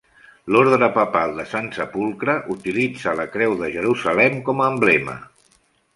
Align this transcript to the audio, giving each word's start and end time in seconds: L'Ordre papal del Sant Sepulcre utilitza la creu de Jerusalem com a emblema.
L'Ordre 0.53 0.87
papal 0.95 1.33
del 1.39 1.49
Sant 1.51 1.67
Sepulcre 1.75 2.35
utilitza 2.55 3.15
la 3.21 3.27
creu 3.37 3.55
de 3.63 3.71
Jerusalem 3.77 4.41
com 4.49 4.65
a 4.65 4.71
emblema. 4.75 5.21